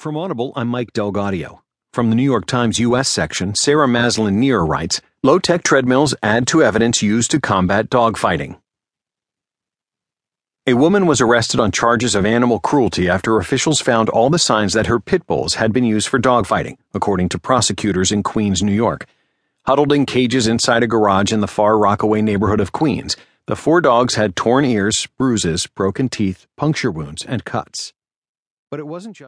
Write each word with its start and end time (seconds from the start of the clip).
From 0.00 0.16
Audible, 0.16 0.54
I'm 0.56 0.68
Mike 0.68 0.94
DelGaudio. 0.94 1.60
From 1.92 2.08
the 2.08 2.16
New 2.16 2.22
York 2.22 2.46
Times 2.46 2.78
U.S. 2.78 3.06
section, 3.06 3.54
Sarah 3.54 3.86
Maslin 3.86 4.40
Nir 4.40 4.64
writes 4.64 5.02
Low 5.22 5.38
tech 5.38 5.62
treadmills 5.62 6.14
add 6.22 6.46
to 6.46 6.62
evidence 6.62 7.02
used 7.02 7.30
to 7.32 7.38
combat 7.38 7.90
dogfighting. 7.90 8.58
A 10.66 10.72
woman 10.72 11.04
was 11.04 11.20
arrested 11.20 11.60
on 11.60 11.70
charges 11.70 12.14
of 12.14 12.24
animal 12.24 12.60
cruelty 12.60 13.10
after 13.10 13.36
officials 13.36 13.82
found 13.82 14.08
all 14.08 14.30
the 14.30 14.38
signs 14.38 14.72
that 14.72 14.86
her 14.86 14.98
pit 14.98 15.26
bulls 15.26 15.56
had 15.56 15.70
been 15.70 15.84
used 15.84 16.08
for 16.08 16.18
dogfighting, 16.18 16.78
according 16.94 17.28
to 17.28 17.38
prosecutors 17.38 18.10
in 18.10 18.22
Queens, 18.22 18.62
New 18.62 18.72
York. 18.72 19.04
Huddled 19.66 19.92
in 19.92 20.06
cages 20.06 20.46
inside 20.46 20.82
a 20.82 20.86
garage 20.86 21.30
in 21.30 21.42
the 21.42 21.46
Far 21.46 21.76
Rockaway 21.76 22.22
neighborhood 22.22 22.60
of 22.60 22.72
Queens, 22.72 23.18
the 23.44 23.54
four 23.54 23.82
dogs 23.82 24.14
had 24.14 24.34
torn 24.34 24.64
ears, 24.64 25.06
bruises, 25.18 25.66
broken 25.66 26.08
teeth, 26.08 26.46
puncture 26.56 26.90
wounds, 26.90 27.22
and 27.22 27.44
cuts. 27.44 27.92
But 28.70 28.78
it 28.80 28.86
wasn't 28.86 29.16
just 29.16 29.18